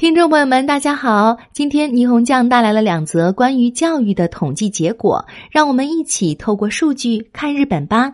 [0.00, 1.36] 听众朋友们，大家好！
[1.52, 8.10] 今天霓虹酱带来了两则关于教育的统计结果，让我们一起透过数据看日本吧。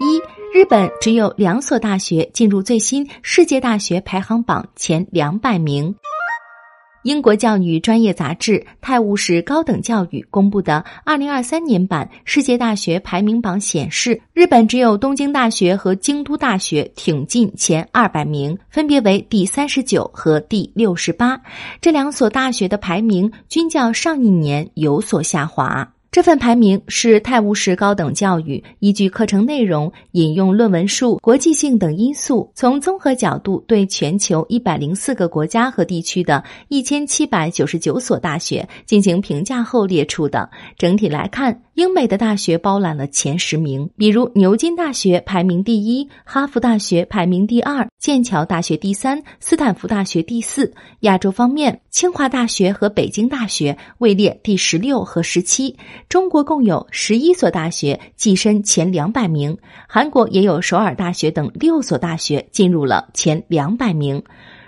[0.00, 0.20] 一，
[0.52, 5.94] 日本只有两所大学进入最新世界大学排行榜前两百名。
[7.04, 21.38] 英国教育专业杂志《泰晤士高等教育》公布的二零二三年版世界大学排名榜显示，日本只有东京大学和京都大学挺进前二百名，分别为第三十九和第六十八。
[21.78, 25.93] 这两所大学的排名均较上一年有所下滑。
[26.14, 40.48] 这份排名是泰晤士高等教育依据课程内容、引用论文数、国际性等因素，从综合角度对全球一百零四个国家和地区的一千七百九十九所大学进行评价后列出的。
[40.78, 50.72] 整体来看，英美的大学包揽了前十名，比如牛津大学排名第一，哈佛大学排名第二，剑桥大学第三，斯坦福大学第四。
[51.00, 55.76] 亚洲方面，清华大学和北京大学位列第十六和十七。
[56.08, 59.56] 中国共有十一所大学跻身前两百名，
[59.88, 64.22] 韩国也有首尔大学等六所大学进入了前两百名。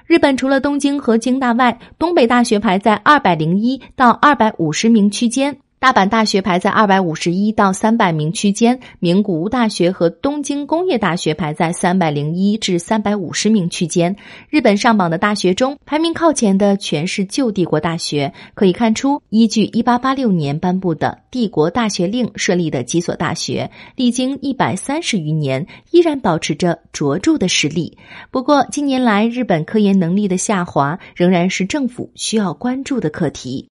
[0.06, 5.56] 日本除了东京和京大外，东北大学排在二百零一到二百五十名区间。
[5.86, 14.16] 大阪大学排在二百五十一到三百名区间，名古屋大学和东京工业大学排在三百零一至三百五十名区间。
[14.50, 18.32] 日本上榜的大学中，排名靠前的全是旧帝国大学。
[18.54, 27.96] 可以看出，依据一八八六年颁布的帝国大学令设立的几所大学，历经一百三十余年，依然保持着卓著的实力。
[28.32, 33.68] 不过，近年来日本科研能力的下滑，仍然是政府需要关注的课题。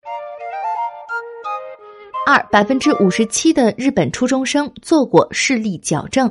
[2.27, 6.27] 二百分之五十七的日本初中生做过视力矫正。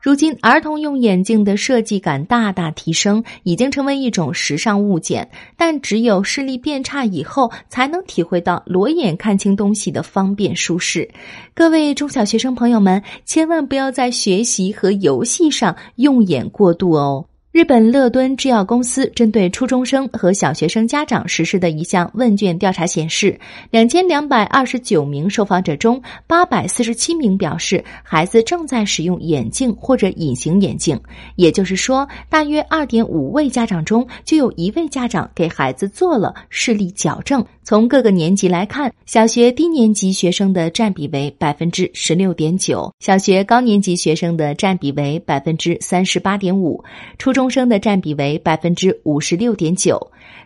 [0.00, 5.30] 如今，儿童用眼镜的设计感大大提升，已经成为一种时尚物件。
[5.54, 11.06] 但只有视力变差以后，才能体会到裸眼看清东西的方便舒适。
[11.52, 17.22] 各位中小学生朋友们，千万不要在学习和游戏上用眼过度哦。
[17.52, 23.36] 日本乐敦制药公司针对初中生和小学生家长实施的一项问卷调查显示，
[23.72, 30.96] 两千两百二十九名受访者中，八百四十七名表示孩子正在使用眼镜或者隐形眼镜。
[31.34, 37.44] 也就是说，大约二点五位家长中就有一位家长给孩子做了视力矫正。
[37.70, 46.82] 从各个年级来看，小学低年级学生的占比为百分之十六点九，小学高年级学生的占比为百分之三十八点五，
[47.16, 49.96] 初中生的占比为百分之五十六点九。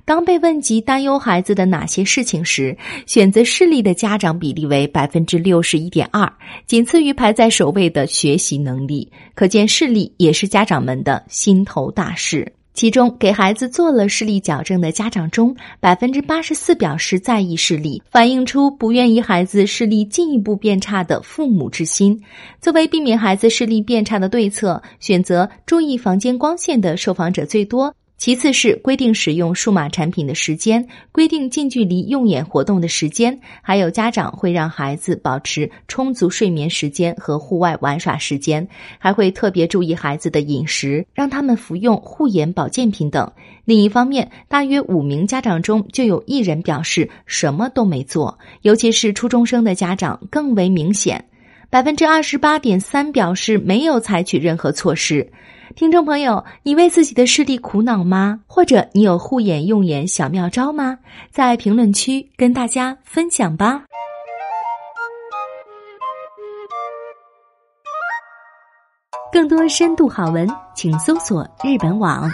[0.05, 2.77] 当被问及担忧孩子的哪些事情时，
[3.07, 6.31] 选择视力的家长比例为百分之六十一点二，
[6.67, 9.11] 仅次于排在首位的学习能力。
[9.35, 12.53] 可见视力也是家长们的心头大事。
[12.75, 22.21] 其中，给孩子做了视力矫正的家长中，百分之八十四表示在意视力，反映出不愿意孩子视力进一步变差的父母之心。
[22.61, 27.95] 作为避免孩子视力变差的对策，选择注意房间光线的受访者最多。
[28.17, 38.67] 其次是规定使用数码产品的时间，规定近距离用眼活动的时间，还有家长会让孩子保持充足睡眠时间和户外玩耍时间，
[38.99, 43.31] 还会特别注意孩子的饮食，让他们服用护眼保健品等。
[43.65, 51.27] 另一方面，大约五名家长中就有一人表示什么都没做，尤其是初中生的家长更为明显，
[51.75, 55.29] 百分之二十八点三表示没有采取任何措施。
[55.75, 58.39] 听众朋友，你为自己的视力苦恼吗？
[58.47, 60.97] 或者你有护眼用眼小妙招吗？
[61.33, 63.83] 在评论区跟大家分享吧。
[69.33, 72.31] 更多深度好文，请搜索日本网。